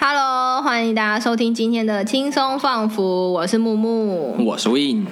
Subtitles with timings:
[0.00, 4.36] Hello，欢迎大家收听今天的轻松放福，我是木木。
[4.44, 5.06] 我是 Win，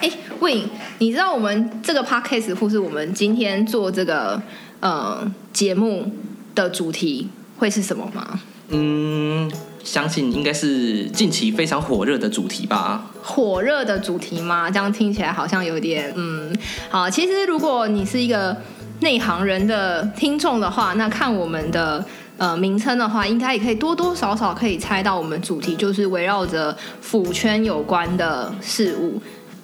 [0.00, 0.10] 哎
[0.40, 0.64] ，Win，
[0.98, 4.42] 你知道我们这个 podcast 或是我们今天做这个
[4.80, 6.12] 呃节目
[6.54, 7.28] 的主题
[7.60, 8.40] 会是什么吗？
[8.70, 9.50] 嗯，
[9.84, 13.04] 相信应该是近期非常火热的主题吧。
[13.22, 14.70] 火热的主题吗？
[14.70, 16.50] 这样听起来好像有点嗯，
[16.88, 17.10] 好。
[17.10, 18.56] 其实如果你是一个
[19.00, 22.02] 内行人的听众的话，那看我们的
[22.38, 29.20] 呃名称的话，应该也可以多多少少可以猜到我们主题就是围绕着腐圈有关的事物。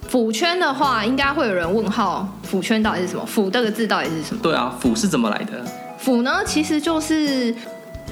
[0.06, 3.24] 腐圈的话，应该会有人问号，腐圈到底是什么？
[3.24, 4.42] 腐这个字到底是什么？
[4.42, 5.64] 对啊，腐是怎么来的？
[5.98, 7.52] 腐呢，其实就是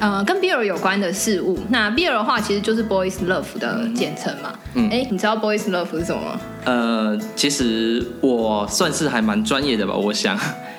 [0.00, 1.58] 呃跟 BL 有关的事物。
[1.68, 4.52] 那 BL 的话，其实就是 Boys Love 的简称嘛。
[4.74, 6.40] 嗯哎、你知道 Boys Love 是什么吗？
[6.64, 10.36] 呃，其实我算是还蛮专业的吧，我想。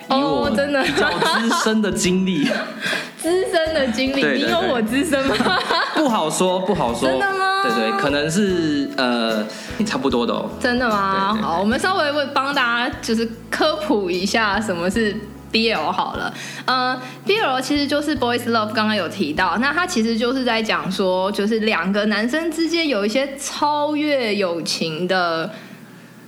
[0.07, 2.45] 以我哦真的比较资深的经历，
[3.17, 5.35] 资深的经历，你有我资深吗？
[5.95, 7.09] 不好说，不好说。
[7.09, 9.43] 真的吗对对，可能是呃，
[9.83, 10.47] 差不多的哦。
[10.59, 11.33] 真的吗？
[11.41, 15.15] 好，我们稍微为帮大家就是科普一下什么是
[15.55, 16.33] BL 好了。
[16.65, 25.49] 嗯，BL 其实就是 boys love，刚刚有提到，那它其实就是在讲说，就是两个男生之间有一些超越友情的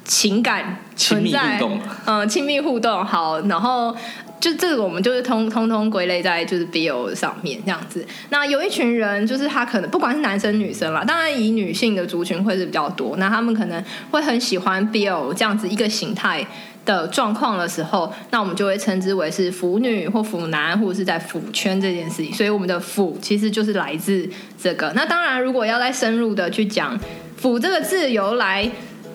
[0.05, 3.03] 情感亲密存在互动，嗯，亲密互动。
[3.03, 3.93] 好，然后。
[4.39, 8.05] 就这个，我们就是通通通归类在就是 BL 上面这样子。
[8.29, 13.17] 那有一群人，就是他可能不管是男生女生啦，当然以女性的族群会是比较多。
[13.17, 16.45] 那他们可能会很喜欢 BL 这样子一个形态
[16.87, 22.33] 的状况的时候，那我们就会称之为是腐女或腐男，或者是在腐圈这件事情。
[22.33, 24.27] 所以我们的腐其实就是来自
[24.59, 24.91] 这个。
[24.95, 26.99] 那当然，如果要再深入的去讲
[27.35, 28.67] 腐这个字由来。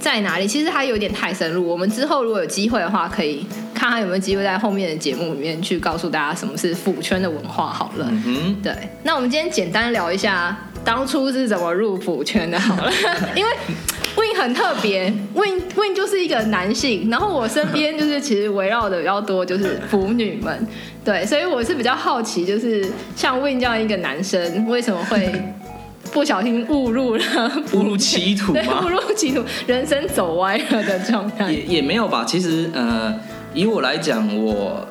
[0.03, 0.49] 在哪里？
[0.49, 1.65] 其实它有点太深入。
[1.65, 7.73] 我们之后如果有机会的话，可以看看有没有机会在后面的节目里面去告诉大家什么是腐圈的文化。
[7.73, 12.59] 好了，嗯，对，那我们今天简单聊一下当初是怎么入腐圈的。
[12.59, 12.91] 好了，
[13.37, 13.53] 因为
[14.33, 20.67] Win 很特别，Win Win 就是一个男性，然后我身边就是其实围绕的比较多就是腐女们，
[21.05, 25.31] 对，所以我是比较好奇，就是像 Win 这样一个男生，为什么会
[26.13, 27.23] 不小心误入了
[27.67, 28.89] 腐 误入歧途对，吗误？
[28.89, 31.51] 入歧途，人生走歪了的状态。
[31.53, 32.25] 也也没有吧。
[32.25, 33.15] 其实呃，
[33.55, 34.87] 以我来讲，我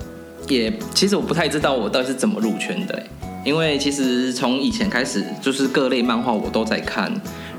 [0.48, 3.06] 也其实我不太知道我到底是怎么入圈的欸，
[3.44, 7.12] 因为其实从以前开始，就是各类漫画我都在看，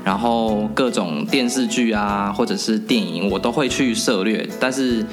[0.03, 5.05] 然后各种电视剧啊，或者是电影，我都会去涉略，但是。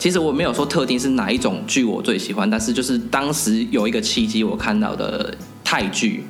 [0.00, 6.22] 其实我没有说特定是哪一种剧我最喜欢，但是就是当时有一个契机，我看到的泰剧，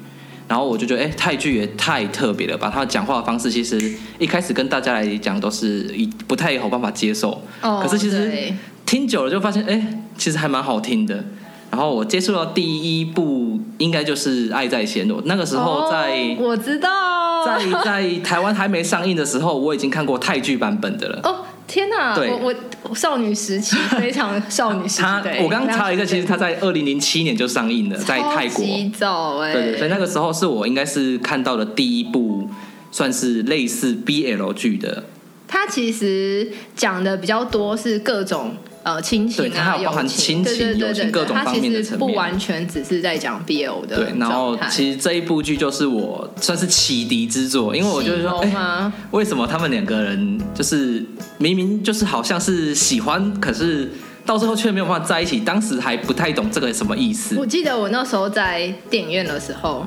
[0.49, 2.71] 然后我就觉得，哎、泰剧也太特别了吧！
[2.73, 3.79] 他讲话的方式，其实
[4.19, 8.51] 一开始跟大家来讲都是一不太有办法接受，哦可是其实
[8.87, 11.23] 听久了就发现，哎、其实还蛮好听的。
[11.71, 12.65] 然后我接触到第
[13.01, 21.21] 一部应该就是《爱在暹罗》，那个时候在、哦我知道，在在台湾还没上映的时候，我已经看过泰剧版本的了。
[21.25, 22.15] 哦，天哪！
[22.15, 22.55] 对我
[22.89, 25.03] 我少女时期非常少女时期。
[25.03, 28.65] 他我刚刚查了一下，其实他在在二零零七年就上映了，在泰国。
[28.97, 32.49] 早哎，对对，所以那个时候是我应该是看到的第一部
[32.91, 35.05] 算是类似 BL 剧的，
[35.47, 51.05] 它其实讲的比较多是各种呃亲情对它啊，还有包含亲情对对对对，友情各种方面的层面不完全只是在讲 BL 的对，然后其实这一部剧就是我算是启迪之作，因为我就是说，哎、为什么他们两个人就是
[51.39, 53.91] 明明就是好像是喜欢，可是
[54.25, 55.41] 到最后却没有办法在一起？
[55.41, 57.47] 当时还不太懂这个什么意思我。
[57.47, 59.87] 记得我那时候在电影院的时候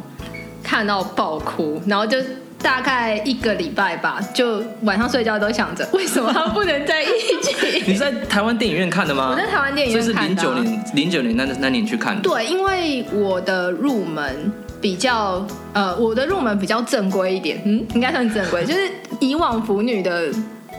[0.63, 2.17] 看到爆哭，然后就
[2.61, 7.07] 大概一个礼拜吧，就晚上睡觉都想着为什么他们不能在一
[7.41, 7.83] 起。
[7.91, 9.29] 你在台湾电影院看的吗？
[9.31, 12.21] 我在台湾电影院看的啊、零九年，零九年那那年去看的。
[12.21, 20.29] 对，因为我的入门比较呃，我的入门比较正规一点，嗯，应该算正规，就是以往腐女的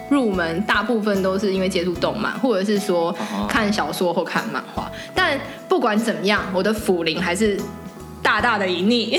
[0.09, 4.91] 入门大部分都是因为接触动漫，或者是说哦看小说或看漫画。
[5.15, 5.39] 但
[5.69, 7.59] 不管怎么样，我的腐龄还是
[8.23, 9.19] 大大的赢你，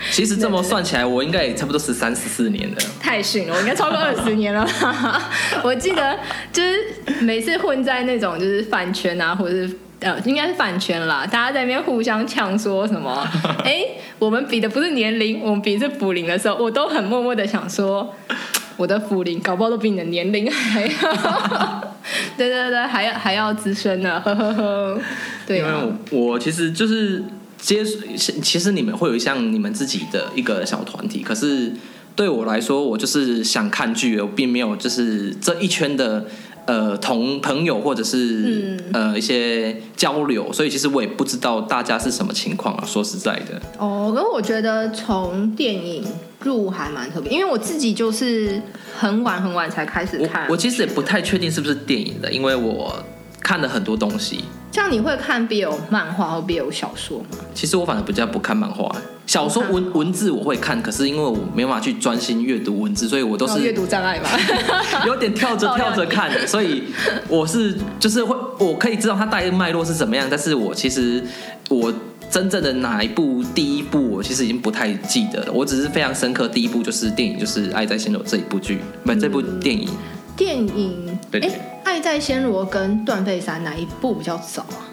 [0.10, 2.76] 其实这么算起来，我应该也差不多十三、十四年了。
[3.00, 5.22] 太逊了，我应该超过二十年了吧？
[5.64, 6.18] 我记得
[6.52, 6.78] 就是
[7.20, 9.78] 每次混在那种就是饭圈啊，或者是。
[10.00, 13.26] 呃，应该是饭圈啦，大家在那边互相呛说什么？
[13.66, 13.84] 哎、
[14.20, 18.14] 我们比的不是年龄，我们比的是腐龄的时候，我都很默默的想说，
[18.78, 21.96] 我的腐龄搞不好都比你的年龄还要，
[22.36, 25.00] 对对对，还要还要资深呢，呵呵呵。
[25.44, 25.70] 对因为
[26.12, 27.24] 我其实就是
[27.60, 31.72] 接触，其实你们会有像你们自己的一个小团体，可是
[32.14, 36.26] 对我来说，我就是想看剧，我并没有就是这一圈的
[36.66, 42.84] 呃同朋友或者是、呃一些交流，所以其实我也不知道大家是什么情况啊。
[42.86, 46.04] 说实在的，哦，可是我觉得从电影
[46.40, 48.60] 入还蛮特别，因为我自己就是
[48.96, 50.46] 很晚很晚才开始我看。
[50.48, 53.04] 我其实也不太确定是不是电影的，因为我
[53.48, 54.44] 看了很多东西。
[54.70, 57.38] 像你会看 BL 漫画或 BL 小说吗？
[57.54, 58.94] 其实我反而比较不看漫画，
[59.26, 64.28] 小说文文字我会看，可是因为我没办法去专心阅读文字，所以我都是阅是读障碍吧。
[65.06, 66.82] 有点跳着跳着看的， 所以
[67.26, 71.24] 我是就是会我可以知道它大概脉络是怎么样，但是我其实
[71.70, 71.90] 我
[72.30, 79.88] 真正的哪一部第一部我其实已经不太记得了，我只是非常深刻，第一部就是电影就是《爱在暹罗》这一部剧，不这部电影，
[80.38, 81.50] 电影，哎，
[81.82, 84.86] 爱在暹罗》跟《断背山》哪一部比较早啊？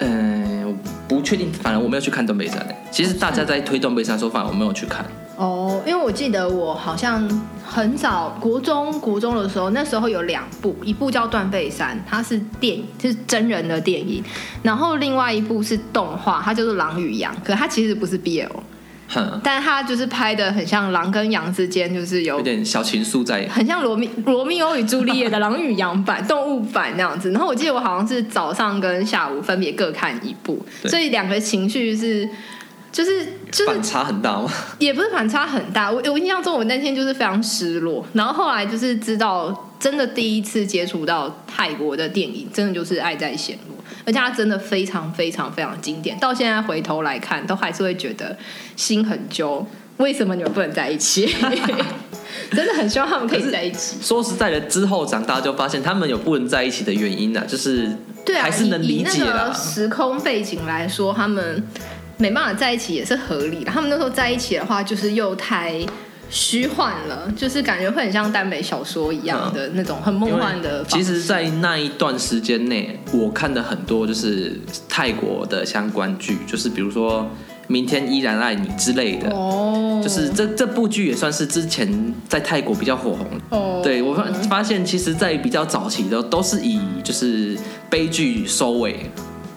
[0.00, 0.74] 嗯、我
[1.08, 2.74] 不确定，反正我没有去看《断背山》的。
[2.90, 5.02] 其实大家在推《断背山》的时候，反而我没有去看。
[5.38, 7.26] 哦，因为我记得我好像
[7.64, 14.22] 很早国中国中的时候，那时候有两部，一部叫《断背山》，它是电影，是真人的电影，
[14.62, 18.46] 然后另外一部是动画，它就是《狼与羊》，可它其实不是 BL，
[19.08, 23.46] 哼，但他就是拍的很像狼跟羊之间就是有有点小情愫在。
[23.48, 27.30] 很像罗密罗密欧与朱丽叶的狼与羊版、动物版那样子。
[27.32, 32.28] 然后我记得我好像是早上跟下午分别各看一部，所以两个情绪是
[32.90, 34.50] 就是就是反差很大吗？
[34.78, 35.90] 也不是反差很大。
[35.90, 48.36] 我我印象中我那天就是非常失落，然后后来就是知道真的第一次接触到泰国的电影，真的就是《爱在暹罗》，而且它真的非常非常非常经典，到现在回头来看，都还是会觉得
[48.76, 49.66] 心很揪。
[49.98, 51.26] 为什么你们不能在一起？
[52.50, 53.96] 真的很希望他们可以在一起。
[54.02, 57.90] 说实在的，之后长大就发现他们有不能在一起的原因呢、就是
[58.24, 59.52] 对啊，还是能理解以那个啦。
[59.52, 61.62] 时空背景来说，他们
[62.16, 63.70] 没办法在一起也是合理的。
[63.70, 65.74] 他们那时候在一起的话，就是又太
[66.32, 70.82] 虚幻了，就是感觉会很像耽美小说一样的那种很梦幻的。
[70.86, 74.58] 其实，在那一段时间内，我看的很多就是
[74.88, 77.20] 泰国的相关剧，就是比如说
[77.66, 79.28] 《明天依然爱你》之类的。
[79.28, 83.28] 哦，就是这这部剧也算是之前在泰国比较火红。
[83.50, 87.54] 哦，对我发发现，其实，在比较早期的都是以就是
[87.90, 89.10] 悲剧收尾。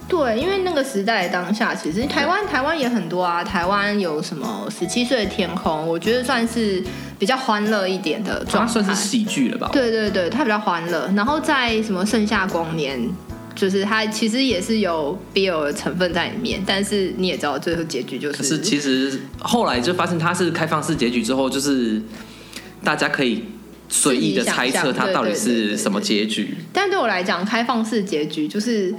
[0.08, 3.44] 对，因为那个时代当下，其实台湾台湾也很多啊。
[3.44, 6.84] 台湾有什么十七岁的天空，我觉得算是
[7.18, 8.74] 比较欢乐一点的它状态。
[8.74, 9.70] 算是喜剧了吧？
[9.74, 11.12] 对对对，它比较欢乐。
[11.16, 13.10] 然后在什么盛夏光年，
[13.56, 22.00] 就是它其实也是有 BL 的成分在里面，但是你也知道最后结局就是，可是其实后来就发现它是开放式结局之后，就是
[22.84, 23.44] 大家可以
[23.90, 26.56] 随意的猜测它到底是什么结局。
[26.72, 28.94] 但对我来讲，开放式结局就是。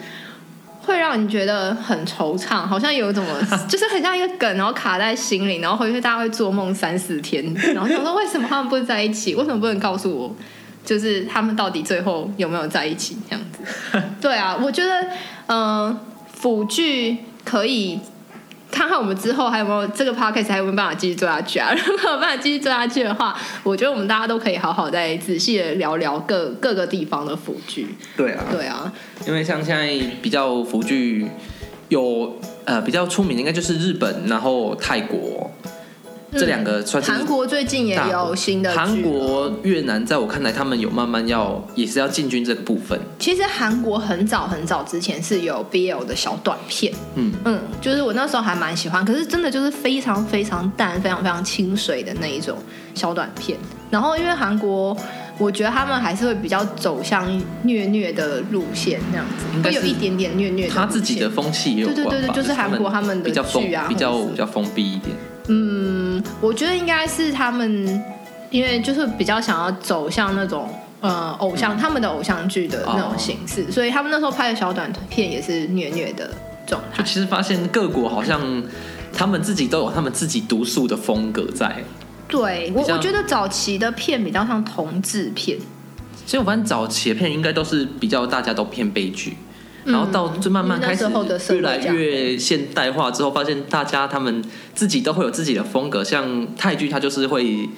[0.87, 3.25] 会让你觉得很惆怅，好像有一种
[3.69, 7.44] 就是很像一个梗，然后卡在心里，然后回去大家会做梦三四天，
[7.75, 9.35] 然后想说为什么他们不在一起？
[9.35, 10.35] 为什么不能告诉我，
[10.85, 14.03] 就是他们到底最后有没有在一起这样子？
[14.21, 15.03] 对啊，我觉得
[15.47, 16.00] 嗯、呃
[16.33, 17.99] 腐剧可以
[18.76, 21.75] 看看我们之后还有没有这个 podcast 还有没有办法继续做下去啊？
[21.75, 27.87] 如果有办法继续做下去的话，我觉得我们大家都可以好好再仔细的聊聊各各个地方的腐剧。
[28.14, 28.93] 对啊，对啊，
[29.26, 31.26] 因为像现在比较腐剧
[31.88, 35.50] 有呃比较出名的，应该就是日本，然后泰国
[36.38, 42.99] 这两个算是韩国最近也有新的韩国、越南，在我看来，他们有慢慢要也是要进军这个部分。
[43.19, 52.59] 其实韩国很早很早之前是有 BL 的小短片，嗯嗯，就是我那时候还蛮喜欢，可是真的就是非常非常淡、非常非常清水的那一种
[52.95, 53.59] 小短片。
[53.90, 54.97] 然后因为韩国，
[55.38, 57.25] 我觉得他们还是会比较走向
[57.62, 60.75] 虐虐的路线，那样子会有一点点虐虐的。
[60.75, 65.16] 他自己的风气也有对对对对就是韩国他们的比较封剧啊比较比较封闭一点。
[65.49, 68.05] 嗯，我觉得应该是他们，
[68.50, 70.69] 因为就是比较想要走向那种
[71.00, 76.31] 呃偶像、他们的偶像剧的那种形式，所以他们那时候拍的小短片也是虐虐的
[76.67, 77.03] 状态。
[77.03, 78.41] 就其实发现各国好像
[79.12, 81.76] 他们自己都有他们自己独树的风格在。
[82.29, 85.57] 对我，我觉得早期的片比较像同志片，
[86.26, 89.37] 所以我发现早期的片应该都是比较大家都偏悲剧，
[89.87, 91.05] 然后到就慢慢开始
[91.55, 97.69] 越来越现代化之后，发现大家他们自己都会有自己的风格，像泰剧它就是会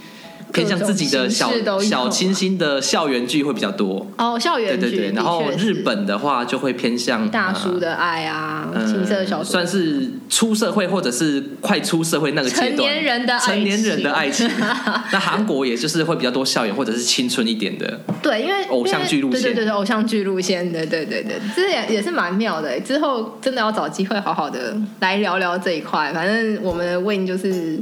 [0.52, 1.50] 偏向自己的小
[1.80, 4.06] 小清新的校园剧会比较多。
[4.16, 14.48] 哦，校园剧，对对，然后日本的话就会偏向呃大叔的爱啊，呃情色小说，算是出社会或者是快出社会那个阶段，成年人的爱情成年人的爱情。
[15.12, 22.78] 那韩国也就是会比较多校园或者是青春一点的，对，因为偶像剧路线对对对对，偶像剧路线，对对对对，这也也是蛮妙的。
[22.80, 26.12] 之后真的要找机会好好的来聊聊这一块。
[26.12, 27.80] 反正我们的 Win 就是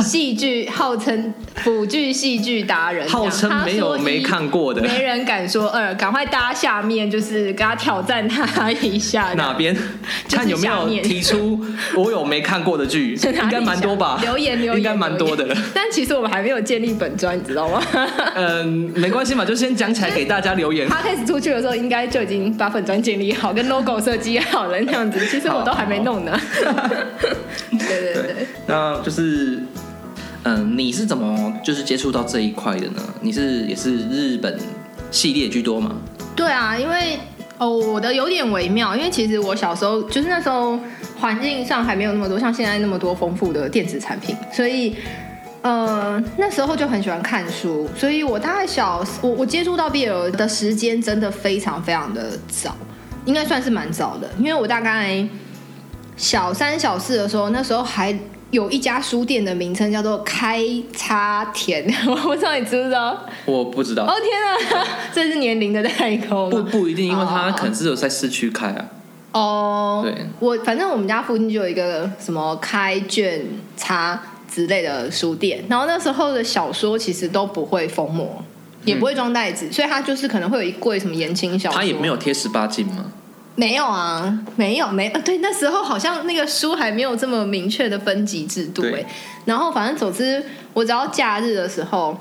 [0.00, 9.34] 戏剧，号称腐剧戏剧达人，号称没有没看过的没人敢说二，赶快搭下面就是跟他挑战他一下。
[9.34, 9.76] 哪边
[10.30, 11.60] 看有没有提出
[11.94, 14.18] 我有没看过的剧， 应该蛮多吧？
[14.22, 17.82] 留言留言，应该蛮多的但其实我们还没有建立本专，你知道吗？
[18.34, 18.66] 嗯，
[18.96, 20.88] 没关系嘛，就先讲起来给大家留言。
[20.88, 25.20] 他开始出去的时候，应该就已经把粉砖建立好，跟 logo 设计好了那样子。
[25.26, 26.38] 其实我都还没弄呢。
[27.70, 29.60] 对对对，那就是，
[30.44, 33.02] 嗯，你是怎么就是接触到这一块的呢？
[33.20, 34.58] 你是也是日本
[35.10, 35.96] 系列居多吗？
[36.34, 37.18] 对啊，因为
[37.58, 40.78] 哦，我的有点微妙，因为其实我小时候就是那时候
[41.18, 44.96] 环境上还没有那么多像现在那么多丰富的电子产品，所以。
[45.64, 52.76] 呃，那时候就很喜欢看书，所以我大概小我我接触到 BL 的时间真的非常非常的早，
[53.26, 55.24] 应该算是蛮早的，因为我大概
[56.16, 58.12] 小三小四的时候，那时候还
[58.52, 60.62] 有一家书店的名称叫做开
[60.94, 63.18] 叉田， 我不知道你知不知道？
[63.46, 66.62] 我不知道，哦天啊， 这是年龄的代沟不？
[66.64, 68.84] 不一定，因为它哦可能是有在市区开啊。
[69.32, 73.40] 哦，对，我反正我们家附近就有一个什么开卷
[73.74, 78.44] 叉之类的书店，然后那时候的小说其实都不会封膜，
[78.84, 83.06] 也不会装袋子，所以它就是可能会有一柜什么言情小说，它也没有贴十八禁吗？
[83.54, 89.06] 没有啊，没有没呃，对，那时候好像那个书还没有这么明确的分级制度对哎。
[89.44, 90.42] 然后反正总之，
[90.72, 92.16] 我只要假日的时候，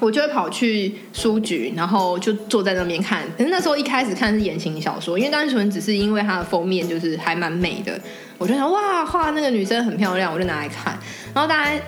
[0.00, 3.22] 我就会跑去书局，然后就坐在那边看。
[3.38, 7.98] 可是那时候一开始看是言情小说，因为单纯只是因为它的封面就是还蛮美的，
[8.36, 10.98] 我就想哇，画那个女生很漂亮，我就拿来看。
[11.32, 11.80] 然后大概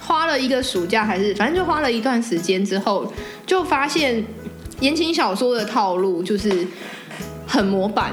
[0.00, 3.12] 花了一个暑假，还是反正就花了一段时间之后，
[3.46, 4.24] 就发现
[4.80, 6.66] 言情小说的套路就是
[7.46, 8.12] 很模板。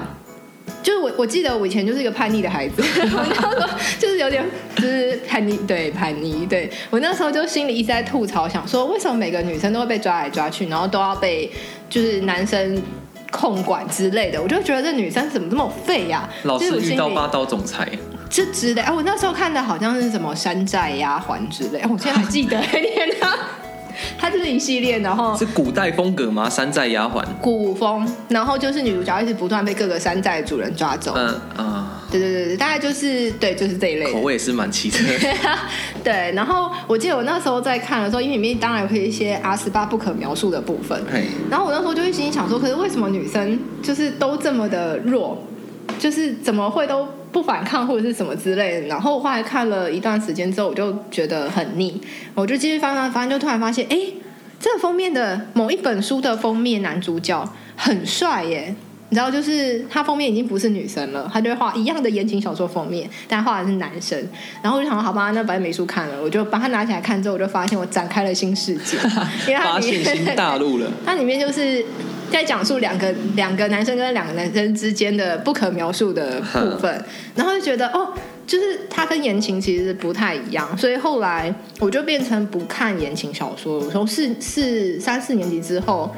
[0.84, 2.82] 就是我，我记得我以前就是一个叛逆的孩子，
[3.14, 4.44] 我那时候就是有点
[4.76, 6.72] 就是叛逆，对叛逆，对。
[6.90, 11.52] 我那时候就心里一直在吐槽，想说为什么每个女生都会被抓来抓去，然后都要被
[11.90, 12.82] 就是男生
[13.32, 17.88] 控管之类的，我就觉得这女生怎么这么废呀、老就是遇到霸道总裁，
[18.30, 22.60] 这之类，哎，我那时候看的好像是什么山寨丫鬟之类，哎我现在还记得，
[24.18, 26.50] 它就是一系列，然后是古代风格吗？
[26.50, 27.24] 山寨丫鬟。
[27.42, 34.20] 古风，然后就是女主角一直不断被各个山寨主人抓走，嗯啊，对对对对，大概就是对，就是这一类口。
[34.22, 35.36] 味也是蛮奇特的。
[36.04, 45.38] 对，然后我记得我那时候在看的时候，因为里面当然有一些阿斯巴不可描述的部分，嘿，然后我那时候就会心里想说，可是为什么女生就是都这么的弱，
[46.00, 48.88] 就是怎么会都不反抗或者是什么之类的？
[48.88, 52.02] 然后后来看了一段时间之后，我就觉得很腻，
[52.34, 53.98] 我就继续翻翻翻，就突然发现，哎，
[54.60, 58.76] 这个封面的某一本书的封面男主角很帅耶。
[59.10, 64.18] 你知道，就是他封面已经不是女生了，他就会画一样的言情小说封面，但画的是男生。
[64.62, 68.96] 然后我就想，好吧，那反正没书看了，我就把它拿起来看之后，我就发现我展开了新世界，
[69.50, 70.90] 因为它发现新大陆了。
[71.06, 71.84] 它里面就是
[72.32, 78.14] 在讲述两个两个男生跟两个男生之间的不可描述的部分， 然后就觉得哦，
[78.48, 86.14] 就是他跟言情其实不太一样，所以后来我就变成不看言情小说，我从四四三四年级之后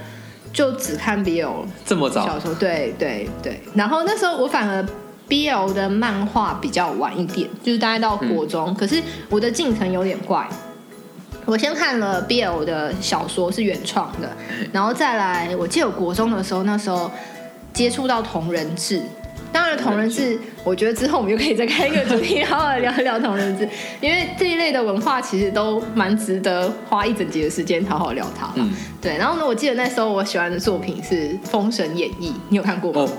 [0.53, 4.85] 就只看 BL 这么早小，说，对对对，然后那时候我反而。
[5.29, 10.47] BL 的漫画比较晚一点，就是大概到国中，可是我的进程有点怪。
[11.45, 14.29] 我先看了 BL 的小说是原创的，
[14.71, 17.11] 然后再来，我记得我国中的时候，那时候
[17.73, 19.01] 接触到同人志。
[19.51, 23.69] 当然，同人志，我觉得之后我们就可以再开一个主题，好好聊一聊同人志，
[24.01, 28.49] 因为这一类的文化其实都蛮值得花一整节的时间好好聊它。
[28.55, 33.01] 嗯，对，然后呢，我记得那时候我喜欢的作品是《封神演义》，你有看过吗？
[33.01, 33.09] 哦，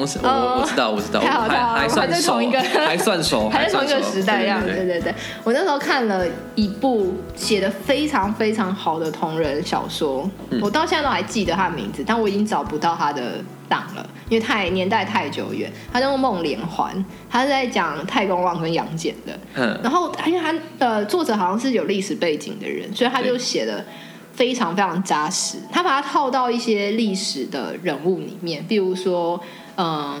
[0.00, 5.14] 我哦我我知道，我知道，太好我太还还算熟， 还在同一个还算熟，还是同一个时代样，对对对。
[5.44, 15.70] 我那时候看了一部写的非常非常好的同人小说，嗯我到现在都还记得他的名字，但我已经找不到他的档了，因为太年代太久远。
[15.92, 16.94] 他叫做《梦连环》，
[17.30, 19.38] 他是在讲太公望跟杨戬的。
[19.54, 23.84] 嗯，然后因为他呃作者好像是有历史背景的人，所以他就写的
[24.32, 25.58] 非常非常扎实。
[25.70, 29.40] 他把它套到一些历史的人物里面，比如说
[29.76, 30.20] 嗯、呃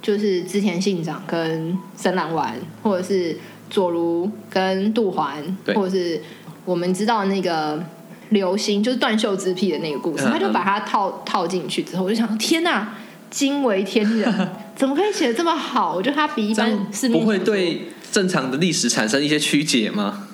[0.00, 3.36] 就是织田信长跟深蓝丸，或者是
[3.68, 6.20] 佐如跟杜环，或者是
[6.64, 7.82] 我们知道那个
[8.30, 12.94] 流星就是断袖之癖的那个故事，嗯他就把它套套进去之后，我就想天哪，
[13.28, 15.94] 惊为天人， 怎么可以写的这么好？
[15.96, 20.28] 我觉得他比一般市面不会对正常的历史产生一些曲解吗？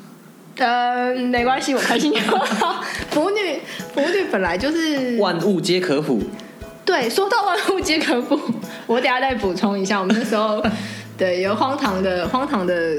[0.56, 2.84] 呃没关系，我开心就好。
[3.10, 3.58] 腐女
[3.94, 6.22] 腐女本来就是万物皆可腐，
[6.84, 8.38] 对，说到万物皆可补，
[8.86, 10.62] 我等下再补充一下，我们那时候
[11.16, 12.96] 对有荒唐的荒唐的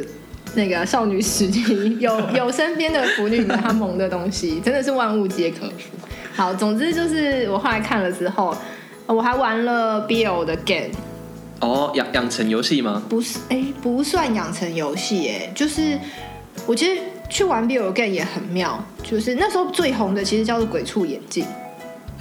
[0.55, 5.97] 那个少女时期，有 有身边的腐女们她萌的东西，真的是万物皆可腐。
[6.35, 8.55] 好，总之就是我后来看了之后，
[9.05, 10.89] 我还玩了 BL 的 game，
[11.59, 13.03] 哦，养养成游戏吗？
[13.07, 15.97] 不是哎、不算养成游戏哎，就是
[16.65, 16.99] 我其实
[17.29, 21.45] 去玩 BL game 也很妙，就是那时候最红的其实叫做鬼畜眼镜，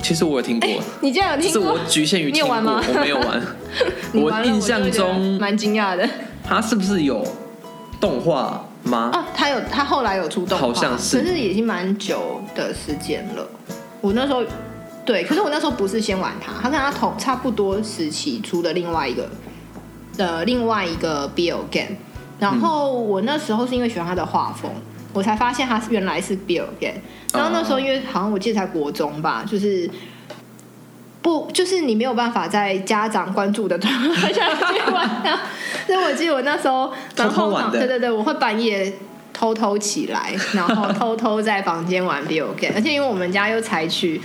[0.02, 0.68] 其实我有听过，
[1.00, 1.72] 你竟然有听过？
[1.72, 3.42] 我局限于听过，你有玩吗我没有玩。
[4.12, 6.08] 你玩了印象中蛮惊讶的。
[6.44, 7.26] 它是不是有
[8.00, 9.10] 动画吗？
[9.12, 13.48] 啊，他有，他后来有出动画，好像是可是已经蛮久的时间了。
[14.00, 14.42] 我那时候
[15.06, 19.28] 对，可是我那时候不是先玩它，他跟他同差不多时期出的另外一个
[20.18, 21.96] 呃另外一个 BL game，
[22.38, 24.70] 然后我那时候是因为喜欢他的画风，
[25.14, 27.00] 我才发现他是原来是 BL game。
[27.32, 29.88] 然后那时候因为好像我记得才国中吧，就是。
[31.22, 35.40] 不，就是你没有办法在家长关注的状态下去玩它，
[35.86, 38.92] 所以我记得我那时候蛮后对对对，我会半夜
[39.32, 44.20] 偷偷起来，然后偷偷在房间玩 BL game，而且因为我们家又采取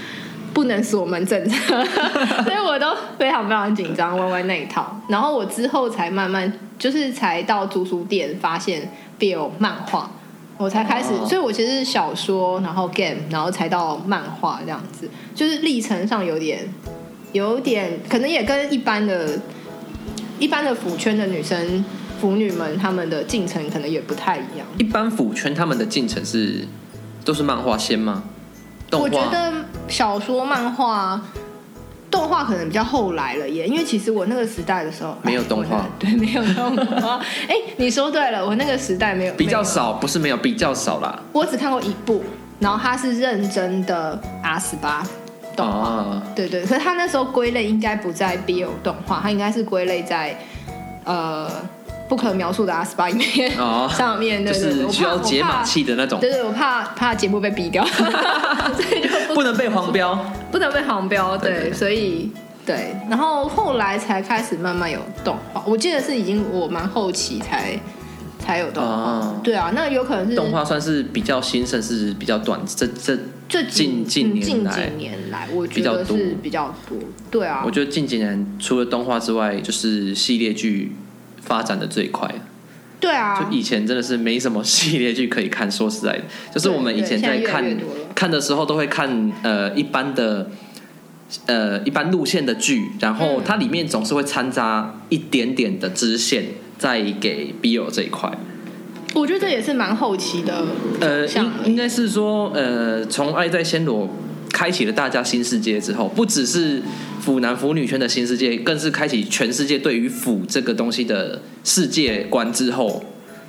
[0.53, 1.86] 不能锁门政策，
[2.43, 5.00] 所以我都非常非常紧张玩玩那一套。
[5.08, 10.12] 然后我之后才慢慢就是才到租书店发现 BL 漫画，
[10.60, 16.68] 我才开始，哦所以我其实是小说，然后 game，然后才到漫画这样子，就是历程上有点
[17.32, 19.39] 有点可能也跟一般的
[20.38, 21.84] 一般的腐圈的女生。
[22.20, 26.68] 腐女们她们的进程可能也不太一样，一般腐圈他们的进程是
[27.24, 28.24] 都是漫画先吗？
[28.92, 29.54] 我觉得
[29.88, 31.22] 小说、漫画、
[32.12, 37.18] 动画可能比较后来了耶，因为其实我那个时代的时候没有哎动画对，没有动画。
[37.48, 41.20] 哎，你说对了，我那个时代没有比较，少，不是没有，比较少啦。
[41.32, 42.24] 我只看过一部，
[42.60, 45.04] 然后它是认真的 R 十八
[45.56, 45.89] 动画。
[45.89, 50.36] 啊，对对，可是他那时候归类应该不在 BL 动画，他应该是归类在
[51.04, 51.50] 呃
[52.10, 55.63] 不可描述的八影片、哦 上面，就是需要解码。
[55.63, 57.86] 器的那种对对，我怕怕节目被逼掉，
[58.74, 60.20] 所以就不不能被黄标。
[60.51, 62.31] 不能被黄标，对，所以
[62.66, 67.79] 对，然后后来才开始慢慢有动画，我记得是已经我蛮后期才
[68.40, 72.60] 才有动画，哦对啊，那有可能是动画算是比较新盛，是比较短。
[72.66, 73.16] 这这，
[73.48, 76.98] 这近近近来几年来，我觉得是比较多，
[77.29, 80.96] 对啊，我觉得近几年除了动画之外，就是系列剧
[81.42, 82.30] 发展的最快。
[83.00, 86.24] 对啊，就以前真的是没什么系列剧可以看，说实在的，
[86.54, 87.78] 就是我们以前在看
[88.14, 90.50] 看的时候都会看呃一般的
[91.46, 96.48] 呃一般路线的剧，然后嗯它里面总是会掺杂一点点的支线，
[96.78, 98.30] 再给 BL 这一块。
[99.16, 100.66] 我觉得这也是蛮后期的，
[101.00, 104.06] 呃，像应应该是说，呃，从《爱在暹罗》
[104.51, 106.81] 开启了大家新世界之后，不只是
[107.22, 113.03] 腐男腐女圈的新世界，更是开启全世界对于腐这个东西的世界观之后，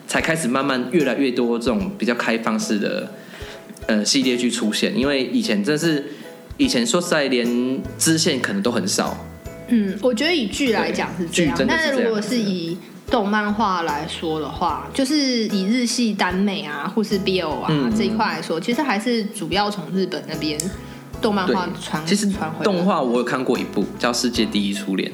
[0.06, 3.12] 才开始慢慢越来越多这种比较开放式的
[3.86, 4.96] 呃系列剧出现。
[4.96, 6.04] 因为以前真是，
[6.56, 9.16] 以前说实在，连支线可能都很少。
[9.68, 12.76] 嗯，我觉得以剧来讲是这样，但是如果是以
[13.08, 20.58] 动漫画来说的话，就是以日系耽美啊，或是 BL 啊、嗯这一块来说，其实还是主要从日本那边
[21.20, 25.10] 动漫画传，其实传回动画我有看过一部叫《世界第一初恋》，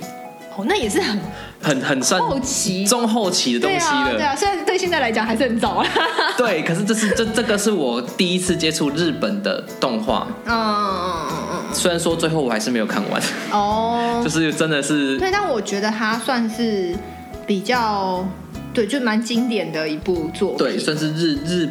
[0.57, 1.21] 哦，那也是很
[1.61, 2.87] 很很算后期。
[2.87, 4.13] 中后期的东西了。
[4.13, 5.87] 对啊，虽然对现在来讲还是很早啊。
[6.39, 13.21] 对，可是这是这这个是我第一次接触日本的动画，嗯嗯嗯嗯虽然说最后我还是没有看完，
[13.53, 16.95] 嗯，哦， 就是真的是对，但我觉得它算是
[17.47, 18.27] 比较
[18.73, 20.59] 对，就蛮经典的一部作品。
[20.59, 21.69] 对，算是日日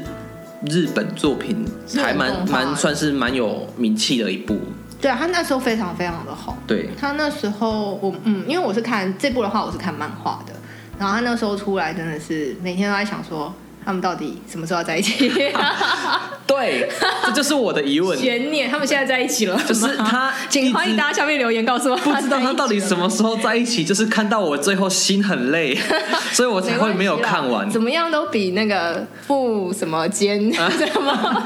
[0.65, 4.59] 日本作品，还蛮蛮算是蛮有名气的一部。
[5.01, 6.57] 对啊，他那时候非常非常的好。
[6.65, 10.53] 对，他那时候我嗯，因为我是看这部的话，我是看漫画的，
[10.97, 13.53] 然后他那时候出来真的是每天都在想说，
[13.85, 15.31] 他们到底什么时候要在一起？
[16.45, 16.89] 对，
[17.25, 23.05] 这就是我的疑问，悬念，他们现在在一起了，就是他请欢迎大家家下面留言告诉我，不知道他到底什么。
[23.05, 25.77] 么时候在一起，就是看到我最后心很累，
[26.33, 27.69] 所以我才会没有看完。
[27.69, 31.45] 怎么样都比那个不什么奸什么。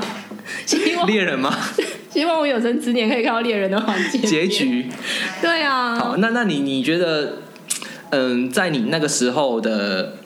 [0.65, 1.53] 希望猎人吗？
[2.09, 4.47] 希望我有生之年可以看到猎人的环节结。
[4.47, 4.89] 局。
[5.41, 7.39] 对啊，好，那那你你觉得，
[8.11, 10.18] 嗯，在你那个时候的，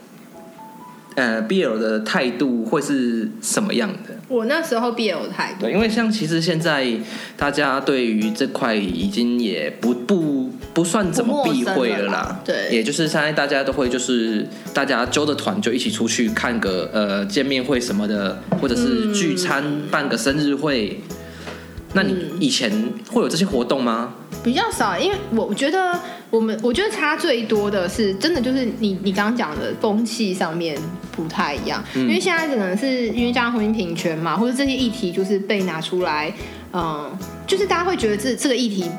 [1.15, 4.15] 呃 BL 的态度会是什么样的？
[4.27, 6.87] 我那时候 BL 的态度，对，因为像其实现在
[7.37, 12.41] 大家对于这块已经也不不不算怎么避讳了啦。
[12.43, 20.99] 对，也就是现在大家都会就是大家揪着团就一起出去看个呃见面会什么的，或者是聚餐、办个生日会。
[21.93, 22.71] 那你以前
[23.11, 24.13] 会有这些活动吗？
[24.43, 25.97] 比较少，因为我我觉得
[26.29, 30.77] 我们我觉得差最多的是真的就是你你刚刚讲的风气上面
[31.11, 36.33] 不太一样，因为现在可能是因为加上婚姻平权嘛，或者这些议题就是被拿出来，
[36.73, 37.09] 嗯，
[37.47, 38.89] 就是大家会觉得这这个议题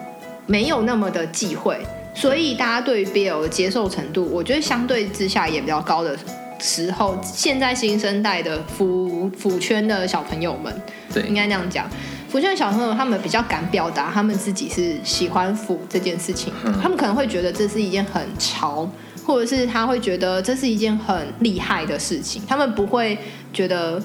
[0.46, 1.78] 没有那么的忌讳，
[2.14, 6.16] 所以大家对于 BL 的接受程度，我觉得相对之下也比较高的
[6.60, 10.72] 时候，现在新生代的腐腐圈的小朋友们，
[11.12, 11.86] 对，应该那样讲。
[12.34, 18.90] 福建小朋友他们比较敢表达他们自己是喜欢腐这件事情，他们可能会觉得这是一件很潮，
[19.24, 23.16] 或者是他会觉得这是一件很厉害的事情，他们不会
[23.52, 24.02] 觉得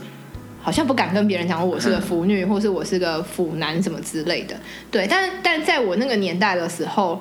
[0.62, 4.56] 好像不敢跟别人讲我是个腐女，或是我是个腐男什么之类的。
[4.92, 7.20] 对，但但在我那个年代的时候，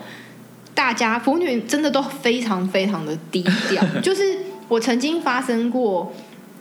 [0.75, 4.37] 大家腐女真的都非常非常的低调， 就是
[4.69, 6.13] 我曾经发生过，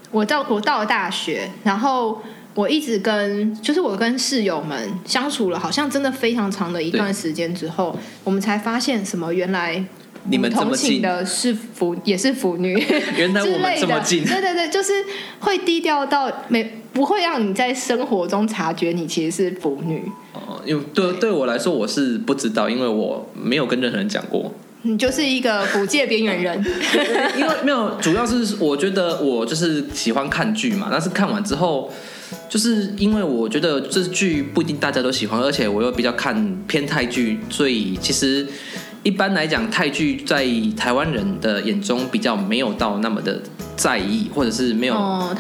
[0.10, 2.22] 我到我到了大学，然后。
[2.58, 9.86] 我一直跟，就是我跟室友们相处了，好像真的非常长的一段时间之后，我们才发现什么，原来
[10.24, 12.74] 你们同寝的是腐，也是腐女，
[13.16, 14.92] 原来我们这么近， 对对对，就是
[15.42, 20.12] 会低调到没不会让你在生活中察觉你其实是腐女。
[20.34, 24.52] 哦，因为对对我来说我是不知道，因为我没有跟任何人讲过。
[24.82, 26.66] 你就是一个腐界边缘人，
[27.38, 31.94] 因为没有，主要是我觉得我就是喜欢看剧嘛，但是看完之后。
[32.50, 38.48] 就是因为我觉得这剧不一定大家都喜欢，而且我又比较看偏泰剧，所以其实
[39.08, 43.40] 一般来讲泰剧在台湾人的眼中比较没有到那么的
[43.78, 44.94] 在意，或者是没有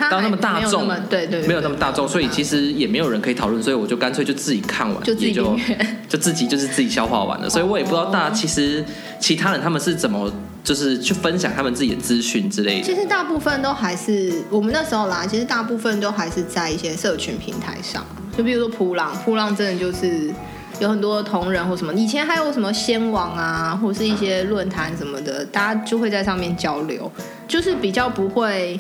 [0.10, 5.54] 到那么大众，对对，没有那么大众，所以其实也没有人可以讨论，所以我就干脆就自己看完，就自己就
[6.08, 8.86] 就自己就是自己消化完了，所以我也不知道大家其实
[9.20, 10.32] 其他人他们是怎么。
[10.64, 12.84] 就是去分享他们自己的资讯之类的。
[12.84, 18.06] 其实大部分都还是我们那时候啦，其实大部分都还是在一些社群平台上，
[18.38, 20.30] 就比如说扑浪，扑浪真的就是
[20.80, 21.94] 有很多同人或什么。
[21.94, 27.12] 以前还有什么仙网啊，或是一些论坛什么的，大家就会在上面交流，
[27.48, 28.80] 就是比较不会，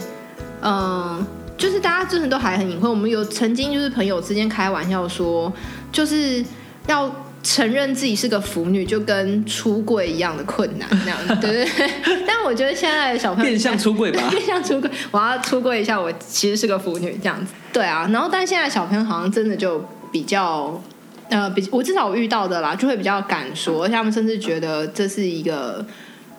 [0.62, 1.25] 嗯，
[1.57, 2.89] 就是大家真的都还很隐晦。
[2.89, 5.51] 我们有曾经就是朋友之间开玩笑说，
[5.91, 6.43] 就是
[6.88, 7.12] 要。
[7.43, 11.89] 承认自己是个腐女，就跟出柜一样的困难，那样 对不对？
[12.27, 17.53] 但我觉得现在的小朋友变相出柜吧， 变相出柜，我要出柜一下，我其实是个腐女这样子。
[17.71, 19.81] 对啊，然后但现在小朋友好像真的就
[20.12, 20.81] 比较，
[21.30, 25.86] 呃，比我至少我遇到的啦，就会比较敢说，而且他们甚至觉得这是一个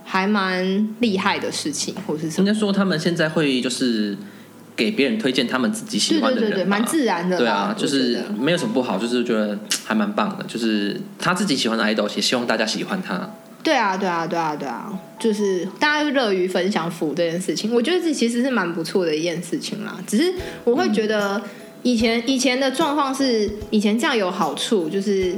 [0.04, 2.46] 还蛮厉害的事情，或是什么？
[2.48, 4.16] 应该说他们现在会就是。
[4.78, 7.36] 给别人推荐他们自己喜欢的人，蛮自然的。
[7.36, 10.44] 对啊，就是没有什么不好，就是觉得还蛮棒的。
[10.44, 13.28] 就是他自己喜欢的 idol，也希望大家喜欢他。
[13.60, 19.98] 对啊，对啊，对啊，对啊，就是大家乐于分享福这件事情，我觉得这其实是蛮不错的一件事情啦。
[20.06, 21.42] 只是我会觉得
[21.82, 25.34] 以前以前的状况是，以前这样有好处，就是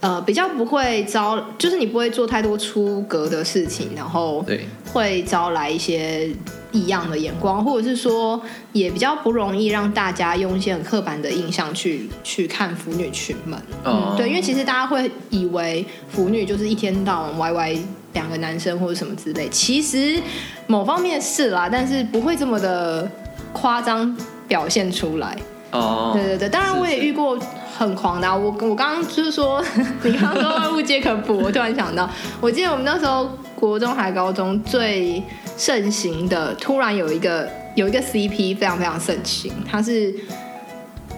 [0.00, 6.30] 呃比较不会招，就是你不会做太多出格的事情，然后对会招来一些。
[6.70, 8.38] 异样的眼光，或者是说，
[8.74, 13.58] 也比较不容易让大家用一些很刻板的印象去去看腐女群们。
[13.86, 17.78] 嗯，对，因为其实大家会以为腐女就是一天到晚歪歪
[18.12, 20.20] 两个男生或者什么之类，其实
[20.66, 23.10] 某方面是啦，但是不会这么的
[23.54, 24.14] 夸张
[24.46, 25.34] 表现出来。
[25.70, 27.38] 哦，对对对，当然我也遇过
[27.78, 28.28] 很狂的。
[28.36, 29.62] 我我刚刚就是说，
[30.02, 32.08] 你刚刚说万物皆可补，我突然想到，
[32.40, 35.22] 我记得我们那时候国中还高中最。
[35.58, 40.14] 盛行的，突然有一个有一个 CP 非常非常盛行，他是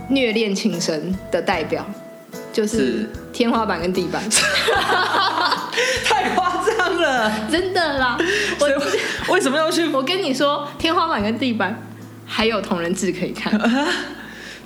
[0.09, 1.85] 虐恋情深的代表，
[2.51, 4.23] 就是天花板跟地板，
[6.07, 8.17] 太夸张了，真的啦！
[9.29, 9.87] 我为什么要去？
[9.89, 11.79] 我跟你说，天花板跟地板
[12.25, 13.53] 还有同人志可以看。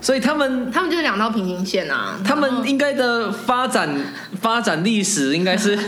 [0.04, 3.88] 所以他们他们就是两道平行线啊，他们应该的发展
[4.38, 5.78] 发展历史应该是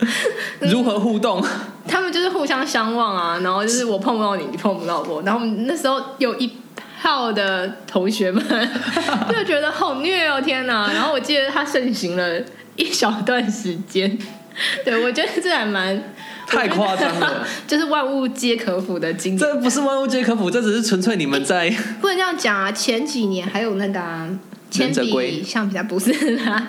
[0.60, 1.42] 如何互动？
[1.88, 6.52] 他们就是互相相望啊，然后就是我碰不到你，你碰不到我，然后那时候有一
[7.00, 8.44] 票的同学们
[9.32, 10.92] 就觉得好虐哦，天哪！
[10.92, 12.40] 然后我记得他盛行了
[12.76, 14.18] 一小段时间，
[14.84, 16.02] 对我觉得这还蛮。
[16.44, 19.50] 太夸张了， 就是万物皆可腐的经典。
[19.50, 21.70] 这不是万物皆可腐，这只是纯粹你们在。
[21.98, 22.70] 不能这样讲啊！
[22.70, 24.28] 前几年还有那个
[24.70, 26.68] 铅笔、橡皮擦，不是啦，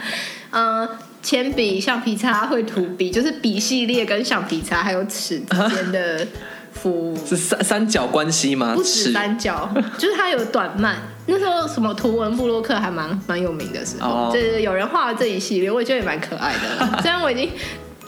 [0.52, 0.88] 嗯，
[1.22, 6.26] 铅笔、橡皮擦会涂笔，就是笔系列跟橡皮擦还有尺之间的
[6.74, 8.74] 腐是三三角关系吗？
[8.76, 10.98] 不止三角， 就是它有短漫。
[11.26, 17.00] 那时候什么图文布洛克还蛮蛮有名的时候，哦就是有人画了这一系列，我也觉得也蛮可爱的啦。
[17.02, 17.50] 虽然我已经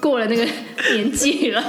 [0.02, 0.46] 过了那个
[0.94, 1.64] 年纪了，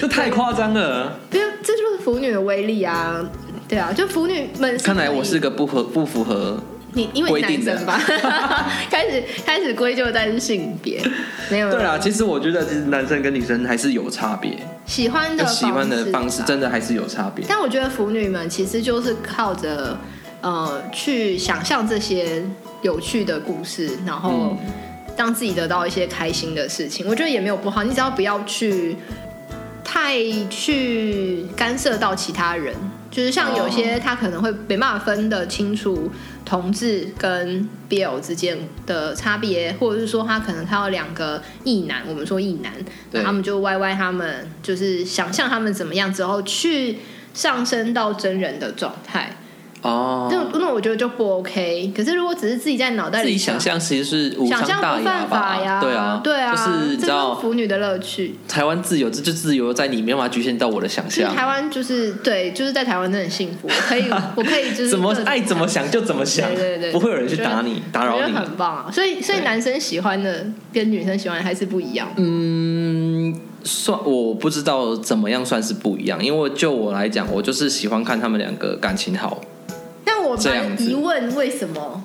[0.00, 1.18] 这太夸张了。
[1.32, 3.24] 因为这就是腐女的威力啊。
[3.68, 4.76] 对啊，就腐女们。
[4.78, 6.60] 看来我是个不合不符合
[6.94, 8.02] 你，因为男生吧，
[8.90, 11.00] 开始开始归咎在是性别，
[11.48, 14.58] 没有对啊，其实我觉得其实男生跟女生还是有差别，
[14.90, 17.44] 喜欢的喜欢的方式真的还是有差别。
[17.48, 19.96] 但我觉得腐女们其实就是靠着
[20.40, 22.42] 呃去想象这些
[22.82, 24.58] 有趣的故事，然后嗯
[25.16, 27.06] 让自己得到一些开心的事情。
[27.06, 28.96] 我觉得也没有不好，你只要不要去
[29.84, 30.16] 太
[30.48, 32.74] 去干涉到其他人。
[33.12, 36.08] 就是像有些他可能会没办法分得清楚
[36.50, 42.72] 同志跟 BL 之间的差别，或者是说他可能看到两个异男，我们说异男，
[43.08, 43.20] 对。
[43.20, 46.98] 那他们就歪歪他们就是想象他们怎么样之后去
[47.32, 49.36] 上升到真人的状态，
[49.82, 51.92] 哦，那那我觉得就不 OK。
[51.96, 55.80] 可是如果只是自己在脑袋里自己想象其实是无伤想象不大雅犯法呀，吧？
[55.80, 58.34] 对啊，对啊，就是你这就是知道腐女的乐趣。
[58.46, 61.34] 台湾自由，这就自由在你没有办法局限到我的想象。
[61.34, 64.04] 台湾就是对，就是在台湾真的很幸福，我可以
[64.36, 68.32] 我可以就是怎么爱怎么想就怎么想，对对对，不会有人去打你、打扰你。
[68.32, 68.90] 很棒啊。
[68.92, 72.06] 所以所以男生喜欢的跟女生喜欢的还是不一样。
[72.16, 79.40] 嗯，算我不知道怎么样算是不一样，因为就我来讲，我就是喜欢看他们两个感情好。
[80.10, 82.02] 但我这样子蛮疑问为什么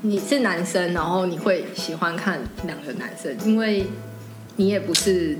[0.00, 3.86] 你是男生，然后你会喜欢看两个男生，因为
[4.56, 5.36] 你也不是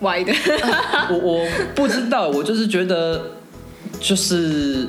[0.00, 0.32] 歪的。
[1.10, 3.32] 我我不知道，我就是觉得，
[4.00, 4.88] 就是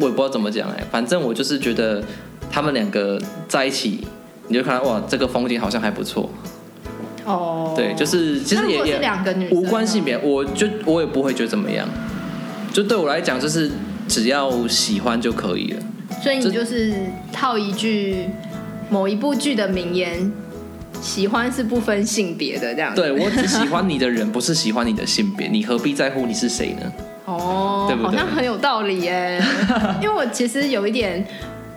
[0.00, 2.02] 我也不知道怎么讲哎、反正我就是觉得
[2.50, 4.06] 他们两个在一起，
[4.48, 6.30] 你就看到哇，这个风景好像还不错。
[7.24, 11.88] 哦，对，就是其实也也两个女无关性呢别，我就我也不会觉得怎么样。
[12.72, 13.70] 就对我来讲，就是
[14.12, 15.82] 只要喜欢就可以了。
[16.22, 16.92] 所以你就是
[17.32, 18.28] 套一句
[18.90, 20.30] 某一部剧的名言
[21.00, 22.94] ：“喜欢是不分性别的。”这样。
[22.94, 26.92] 对我只喜欢你的人，不是喜欢你的性别，你何必在乎你是谁呢？
[27.24, 29.42] 哦，对不对好像很有道理耶。
[30.02, 31.26] 因为我其实有一点，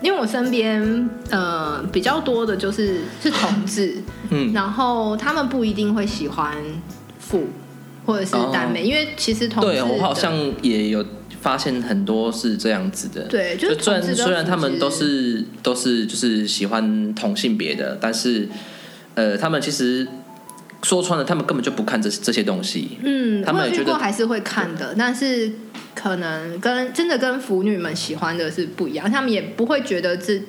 [0.01, 6.53] 因为我身边呃比较多的就是是同志， 嗯，然后他们不一定会喜欢
[7.19, 7.45] 父
[8.05, 11.05] 或者是耽美，因为其实同志对我好像也有
[11.45, 13.21] 发现很多是这样子的。
[13.25, 18.49] 对，就是虽然虽然他们都是都是就是喜欢同性别的，但是
[19.13, 20.07] 呃，他们其实
[20.81, 22.97] 说穿了，他们根本就不看这这些东西。
[23.03, 25.51] 嗯，他们也觉得过还是会看的，但是
[25.93, 30.41] 可能跟真的跟腐女们喜欢的是不一样，他们也不会觉得这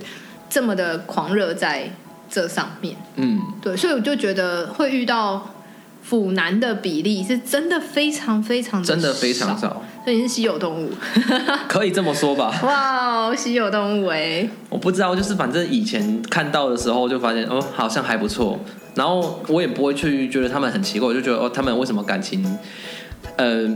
[0.48, 1.90] 这么的狂热在
[2.30, 2.96] 这上面。
[3.16, 5.54] 嗯，对，所以我就觉得会遇到
[6.02, 10.88] 腐男的比例是真的非常非常的真的非常，少，所以你是稀有动物。
[11.66, 12.56] 可以这么说吧。
[12.62, 18.56] 哇，稀有动物哎，我不知道，就是反正以前看到的时候就发现哦，好像还不错。
[18.94, 22.40] 然后我也不会去觉得他们很奇怪，我就觉得哦，他们为什么感情
[23.36, 23.68] 呃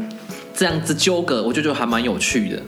[0.55, 2.62] 这样子纠葛，我就觉得还蛮有趣的。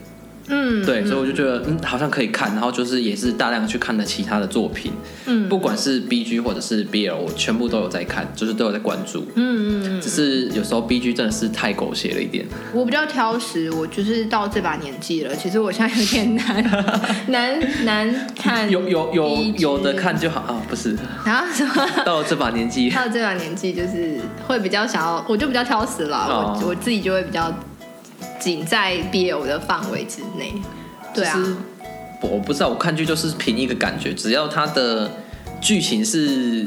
[0.52, 4.92] 嗯，对，嗯所以我就觉得嗯，好像可以看，然后就是也是大量去看了其他的作品，
[5.26, 5.48] 嗯。
[5.48, 9.26] 不管是 B G 或者是 B L，我全部都有在看，就是都有在关注。
[9.34, 16.64] 嗯嗯嗯，只是有时候 B G 真的是太狗血了一点，我比较挑食，我就是到这把年纪了，其实我现在有点难
[17.28, 20.96] 难难看，有有有有的看就好啊，不是。
[21.24, 21.86] 然后什么？
[22.04, 26.58] 到了这把年纪， 到了这把年纪，就是会比较想要，我就比较挑食了，哦。
[26.62, 27.52] 我我自己就会比较
[28.42, 30.52] 仅在 BL 的范围之内。
[31.14, 31.38] 对啊，
[32.20, 35.10] 我不知道，我看剧就是凭一个感觉，只要它的
[35.60, 36.66] 剧情是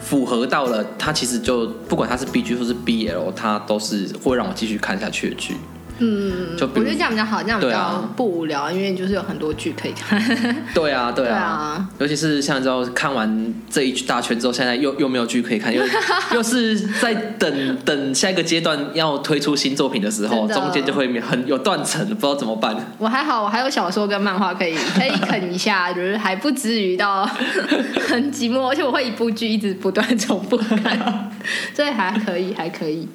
[0.00, 5.56] 符合到了，它其实就不管它是 B G 或是 B L，它都是会让我继续看下去的剧。
[6.02, 10.18] 嗯，我觉得这样比较好，这样比较不无聊，因为就是有很多剧可以看。
[10.74, 15.82] 对啊，对对啊，啊，尤其是像之后看完这一大圈之后，现在又又没有剧可以看，又
[16.34, 22.74] 又是在等等下一个阶段要推出新作品的时候，中间就会很有断层，不知道怎么办。
[22.98, 27.24] 我还好，我还有小说跟漫画可以可以啃一下，就是还不至于到
[28.08, 31.30] 很寂寞，而且我会一部剧一直不断重复看，
[31.74, 33.06] 所以还可以，还可以。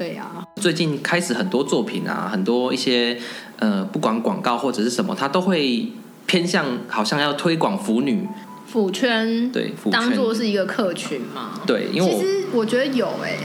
[0.00, 3.18] 对啊，最近开始很多作品啊，很多一些
[3.58, 5.88] 呃，不管广告或者是什么，它都会
[6.24, 8.26] 偏向好像要推广腐女，
[8.66, 10.34] 腐圈对圈当做。
[10.34, 11.60] 是一个客群嘛。
[11.66, 13.36] 对，因为我其实我觉得有哎、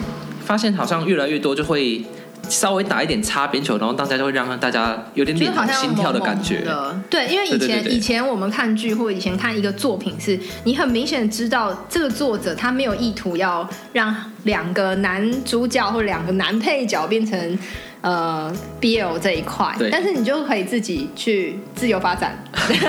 [0.45, 2.05] 发现好像越来越多就会
[2.49, 6.63] 稍微打一点擦边球，然后大家就会让大家有点就是好像脸红心跳的感觉。
[7.09, 17.57] 对，因为以前以前我们看剧或以前看一个作品是，你很明显知道这个作者他没有意图要让两个男主角或两个男配角变成
[18.01, 22.37] 呃 BL 这一块，但是你就可以自己去自由发展，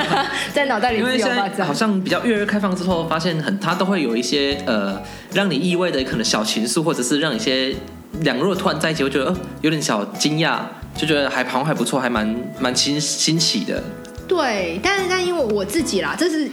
[0.53, 1.73] 在脑袋里自由发展好。
[1.73, 5.01] 像比较越来越开放之后，发现很他都会有一些呃
[5.33, 7.75] 让你意外的可能小情愫，或者是让一些
[8.21, 10.61] 两个如果突然在一起，我觉得呃有点小惊讶，
[10.97, 13.83] 就觉得还好像还不错，还蛮蛮新新奇的。
[14.27, 16.51] 对，但但因为我自己啦，这是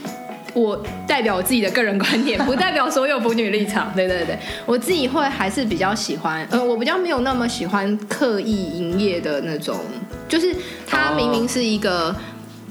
[0.53, 3.91] 我代表我自己的个人观点，不代表所有腐女立场。
[3.95, 9.79] 对对对，我自己会还是比较喜欢，呃，我比较没有那么喜欢刻意营业的那种，
[10.27, 12.15] 就是它哦明明是一个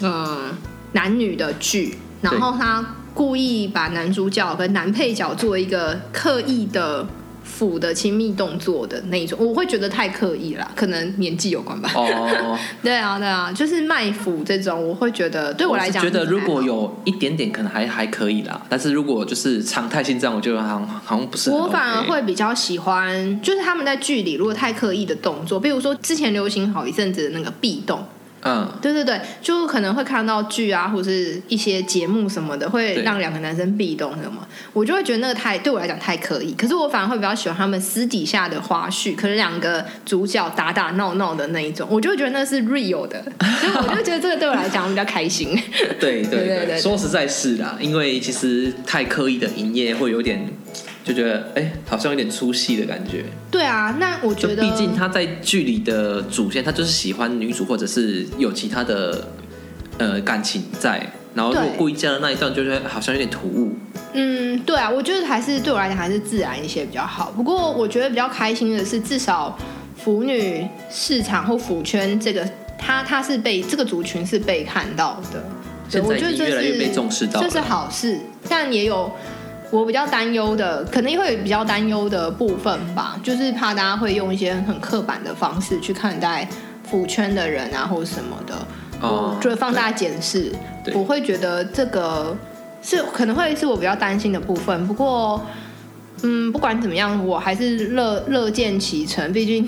[0.03, 0.57] 嗯、
[0.93, 7.07] 男女的剧，然后他故意把男主角跟男配角做一个刻意的。
[7.63, 11.89] 腐的亲密动作的那一种，我会觉得太刻意啦，可能年纪有关吧。
[11.95, 21.63] 哦， 对啊，对啊，就是卖腐这种，我会觉得对我来讲，觉得如果有一点点可能还还可以啦，但是如果就是常态性这样，我觉得好像好像不是 OK。
[21.63, 28.05] 我反而会比较喜欢，就是他们在剧里如果太刻意的动作，比如说之前流行好一阵子的那个壁咚，
[28.45, 36.53] 嗯，对对对，就可能会看到剧啊，或者是一些节目什么的，会对让两个男生壁咚什么，我就会觉得那个太对我来讲太刻意。
[36.55, 43.23] 可是我反而会比较喜欢他们私底下的花絮，可是两个主角打打闹闹的那一种，我就会觉得那是 real 的，
[43.61, 45.57] 所以我就觉得这个对我来讲比较开心。
[46.01, 50.49] 对对对对对说实在是啦，因为其实太刻意的营业会有点
[51.05, 53.25] 就觉得哎、好像有点出戏的感觉。
[53.51, 59.29] 对啊，那我觉得，毕竟他在剧里的主线，他就是喜欢女主，或者是有其他的
[59.99, 61.13] 呃感情在。
[61.35, 63.75] 然后如果故意加了那一段，就觉得好像有点突兀。
[64.13, 67.33] 嗯，对啊，我觉得还是对我来讲还是自然一些比较好。
[67.35, 69.59] 不过我觉得比较开心的是，至少
[69.97, 72.47] 腐女市场或腐圈这个，
[72.79, 75.43] 它它是被这个族群是被看到的。
[75.91, 79.11] 对现在我觉得越来越被重视到了这是好事，但也有
[79.73, 86.47] 我比较担忧的，可能会有比较担忧的部分吧，就是怕大家会用一些很刻板的方式去看待
[86.85, 88.55] 腐圈的人啊，或者什么的。
[89.01, 90.53] 哦我觉得放大检视，
[90.95, 92.37] 我会觉得这个
[92.83, 94.87] 是可能会是我比较担心的部分。
[94.87, 95.41] 不过，
[96.23, 99.33] 嗯，不管怎么样，我还是乐乐见其成。
[99.33, 99.65] 毕竟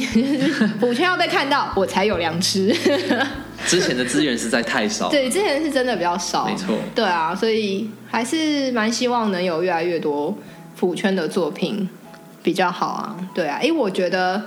[0.79, 2.75] 补圈要被看到，我才有粮吃。
[3.67, 5.09] 之前的资源实在太少。
[5.09, 6.77] 对，之前是真的比较少，没错。
[6.95, 10.37] 对啊，所以还是蛮希望能有越来越多
[10.77, 11.89] 腐圈的作品
[12.43, 13.17] 比较好啊。
[13.35, 14.43] 对啊，因为我觉得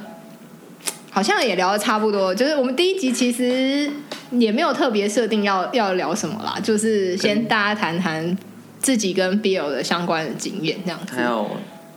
[1.09, 3.89] 好像也聊的差不多，就是我们第一集其实
[4.31, 8.37] 也没有特别设定要要聊什么啦，就是先大家谈谈
[8.79, 11.23] 自己跟 BL 的相关的经验这样子还。
[11.23, 11.49] 有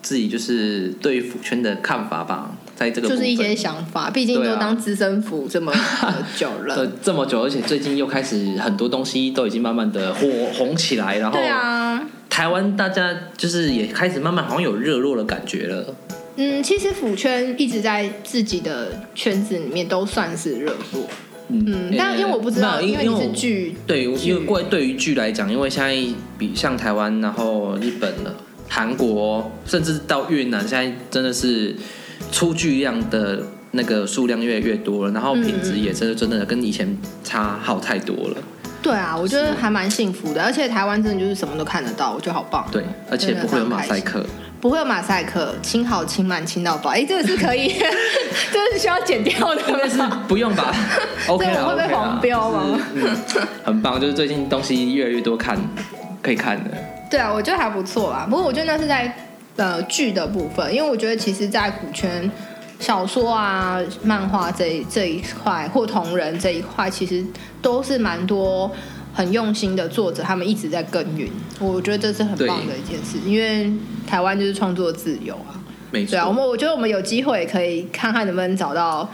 [0.02, 6.74] 自己就是对于腐圈的看法吧，在这个就是一些想法，毕竟都当资深腐这么呃 久了。
[6.74, 15.94] 对，这么久，而且最近又开始很多东西都已经慢慢的火红起来，然后对啊，台湾大家就是也开始慢慢好像有热络的感觉了。
[16.36, 21.06] 嗯，其实腐圈一直在自己的圈子里面都算是热络，
[21.48, 25.94] 嗯，但因为我不知道，因为你因为是剧，对，因为过对于剧来讲，因为现在
[26.38, 28.34] 比像台湾，然后日本了、
[28.70, 31.76] 韩国，甚至到越南，现在真的是
[32.32, 38.36] 出巨量的那个数量越来越多了，然后品质也真的真的跟以前差好太多了。
[38.80, 42.66] 对啊，我觉得还蛮幸福的，而且台湾真的就是什么都看得到，我觉得好棒。
[42.72, 44.24] 对，而且不会有马赛克。
[44.60, 46.90] 不会有马赛克，清好清满清到爆。
[46.90, 47.72] 哎，这个是可以，
[48.52, 50.22] 这个是需要剪掉的但是吗？
[50.28, 50.70] 不用吧？
[51.28, 53.16] OK 会被黄标吗嗯，
[53.64, 55.58] 很棒，就是最近东西越来越多看
[56.22, 56.70] 可以看的。
[57.10, 58.24] 对啊，我觉得还不错啊。
[58.30, 59.12] 不过我觉得那是在
[59.56, 62.30] 呃剧的部分，因为我觉得其实，在古圈
[62.78, 67.24] 小说啊、漫画这一这一块或同人这一块，其实
[67.60, 68.70] 都是蛮多
[69.12, 71.28] 很用心的作者，他们一直在耕耘。
[71.58, 73.70] 我觉得这是很棒的一件事，因为
[74.06, 75.58] 台湾就是创作自由啊。
[75.90, 79.10] 没错，对啊，我们我觉得我们有机会可以看看能不能找到。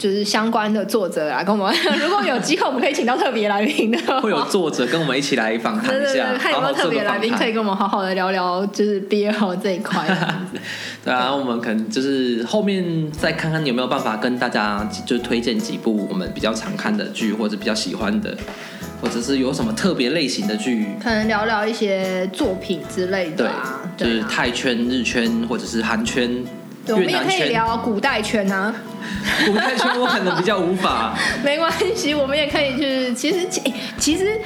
[0.00, 7.52] 就是相关的作者啊，跟我们 如果有机会，我们可以请到特别来宾的，会有作者跟我们一起来访谈一下，有没有特别来宾可以以。
[7.52, 10.06] 跟我们好好的聊聊，就是 BL 这一块。
[11.04, 18.34] 对啊，我们可能就是后面再看看有没有办法跟大家就推荐几部我们比较常看的剧，或者比较喜欢的，
[19.02, 20.86] 或者是有什么特别类型的剧。
[21.02, 26.42] 可能聊聊一些作品之类对的啊，，就是泰圈、日圈或者是韩圈、
[26.96, 27.48] 对，我们也可以。
[27.50, 28.72] 聊古代圈啊，
[29.46, 33.12] 古代圈我可能比较无法， 没关系，我们也可以就是。
[33.14, 34.38] 其实，其其实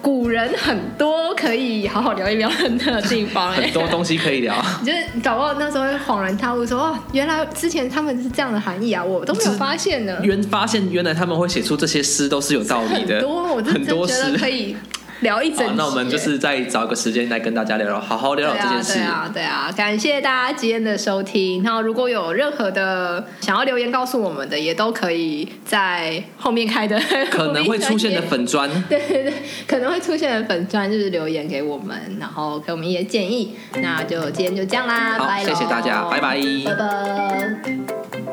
[0.00, 4.54] 古人很多可以好好聊一聊的地方、 哎很多东西可以聊。
[4.84, 10.18] 就是搞不好那时候恍然大悟说，哦，原来之前他们是这样的含义啊，我都没有发现呢。
[10.22, 14.76] 原发现原来他们会写出这些诗都是有道理的，很多，我真很多真觉得诗可以
[15.22, 15.74] 聊一整集。
[15.76, 18.94] 那我们就是再找个时间来跟大家聊聊，好好聊聊这件事。
[18.94, 21.62] 对啊，对啊，对啊，感谢大家今天的收听。
[21.62, 27.00] 然后如果有任何的想要留言告诉我们的，也都可以在后面开的
[27.30, 29.32] 可能会出现的粉砖， 对对对，
[29.66, 33.54] 可能会出现的粉砖就是留言给我们，然后给我们一些建议。
[33.80, 38.31] 那就今天就这样啦，好谢谢大家拜拜拜拜。